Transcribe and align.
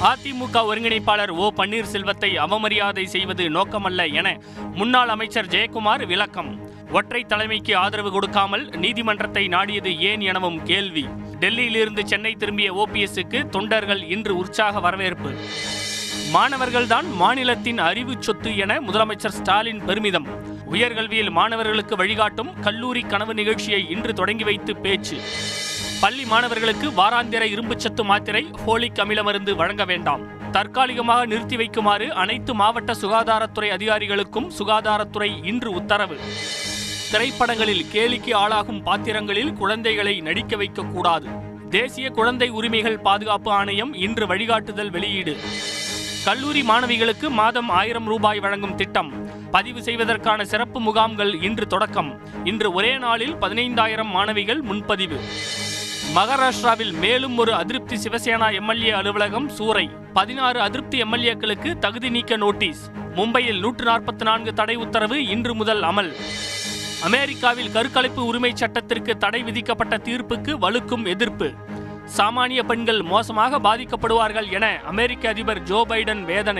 அதிமுக 0.00 0.56
ஒருங்கிணைப்பாளர் 0.68 1.28
ஓ 1.28 1.50
பன்னீர்செல்வத்தை 1.56 2.30
அவமரியாதை 2.36 3.04
செய்வது 3.04 3.48
நோக்கமல்ல 3.48 4.12
என 4.12 4.38
முன்னாள் 4.74 5.08
அமைச்சர் 5.08 5.46
ஜெயக்குமார் 5.46 6.06
விளக்கம். 6.06 6.70
ஒற்றை 6.92 7.24
தலைமைக்கு 7.24 7.76
ஆதரவு 7.76 8.10
கொடுக்காமல் 8.10 8.68
நீதிமன்றத்தை 8.68 9.48
நாடியது 9.48 9.98
ஏன் 9.98 10.20
எனவும் 10.20 10.62
கேள்வி. 10.62 11.04
டெல்லியிலிருந்து 11.40 12.04
சென்னை 12.04 12.32
திரும்பிய 12.32 12.74
ஓபிஎஸ்க்கு 12.74 13.48
தொண்டர்கள் 13.48 14.02
இன்று 14.02 14.36
உற்சாக 14.36 14.80
வரவேற்பு. 14.80 15.32
மாணவர்கள்தான் 16.34 17.12
மாநிலத்தின் 17.14 17.78
அறிவு 17.78 18.14
சொத்து 18.20 18.56
என 18.56 18.80
முதலமைச்சர் 18.80 19.38
ஸ்டாலின் 19.38 19.84
பெருமிதம். 19.84 20.26
உயர்கல்வியில் 20.70 21.30
மாணவர்களுக்கு 21.30 21.96
வழிகாட்டும் 21.96 22.60
கல்லூரி 22.60 23.00
கனவு 23.00 23.34
நிகழ்ச்சியை 23.34 23.90
இன்று 23.90 24.12
தொடங்கி 24.12 24.44
வைத்து 24.44 24.76
பேச்சு. 24.76 25.18
பள்ளி 26.00 26.24
மாணவர்களுக்கு 26.24 26.90
வாராந்திர 26.90 27.44
இரும்புச்சத்து 27.46 28.04
மாத்திரை 28.04 28.46
ஃபோலிக் 28.66 29.00
அமில 29.00 29.22
மருந்து 29.22 29.56
வழங்க 29.56 29.84
வேண்டாம். 29.84 30.50
தற்காலிகமாக 30.50 31.26
நிறுத்தி 31.26 31.56
வைக்குமாறு 31.56 32.08
அனைத்து 32.08 32.54
மாவட்ட 32.54 32.92
சுகாதாரத்துறை 32.92 33.70
அதிகாரிகளுக்கும் 33.70 34.50
சுகாதாரத்துறை 34.58 35.46
இன்று 35.46 35.70
உத்தரவு. 35.70 36.16
திரைப்படங்களில் 37.10 37.86
கேலிக்கு 37.92 38.34
ஆளாகும் 38.34 38.82
பாத்திரங்களில் 38.82 39.52
குழந்தைகளை 39.52 40.20
நடிக்க 40.20 40.56
வைக்கக்கூடாது. 40.56 41.26
தேசிய 41.68 42.10
குழந்தை 42.10 42.48
உரிமைகள் 42.48 42.98
பாதுகாப்பு 42.98 43.50
ஆணையம் 43.50 43.94
இன்று 43.94 44.26
வழிகாட்டுதல் 44.26 44.90
வெளியீடு. 44.90 45.36
கல்லூரி 46.24 46.62
மாணவிகளுக்கு 46.62 47.28
மாதம் 47.28 47.68
ஆயிரம் 47.68 48.06
ரூபாய் 48.06 48.40
வழங்கும் 48.40 48.74
திட்டம். 48.74 49.12
பதிவு 49.50 49.82
செய்வதற்கான 49.82 50.44
சிறப்பு 50.44 50.80
முகாம்கள் 50.80 51.42
இன்று 51.42 51.66
தொடக்கம். 51.66 52.20
இன்று 52.44 52.72
ஒரே 52.72 52.98
நாளில் 52.98 53.34
பதினைந்தாயிரம் 53.34 54.10
மாணவிகள் 54.10 54.60
முன்பதிவு. 54.60 55.18
மகாராஷ்டிராவில் 56.14 56.92
மேலும் 56.92 57.38
ஒரு 57.38 57.54
அதிருப்தி 57.54 57.96
சிவசேனா 57.96 58.52
எம்எல்ஏ 58.52 58.90
அலுவலகம் 58.90 59.50
சூறை. 59.50 59.90
பதினாறு 60.12 60.60
அதிருப்தி 60.60 61.02
எம்எல்ஏக்களுக்கு 61.02 61.78
தகுதி 61.78 62.10
நீக்க 62.10 62.36
நோட்டீஸ். 62.36 62.90
மும்பையில் 63.14 63.58
நூற்று 63.58 63.84
நாற்பத்தி 63.84 64.22
நான்கு 64.22 64.54
தடை 64.54 64.74
உத்தரவு 64.74 65.26
இன்று 65.26 65.54
முதல் 65.54 65.82
அமல். 65.82 66.12
அமெரிக்காவில் 67.02 67.70
கருக்கலைப்பு 67.70 68.24
உரிமை 68.24 68.52
சட்டத்திற்கு 68.54 69.16
தடை 69.16 69.42
விதிக்கப்பட்ட 69.42 69.96
தீர்ப்புக்கு 69.96 70.58
வலுக்கும் 70.58 71.06
எதிர்ப்பு. 71.06 71.52
சாமானிய 72.16 72.62
பெண்கள் 72.62 73.02
மோசமாக 73.02 73.58
பாதிக்கப்படுவார்கள் 73.58 74.50
என 74.50 74.80
அமெரிக்க 74.86 75.28
அதிபர் 75.28 75.62
ஜோ 75.62 75.84
பைடன் 75.88 76.22
வேதனை. 76.22 76.54